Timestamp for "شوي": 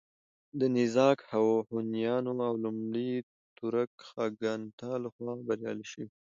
5.91-6.07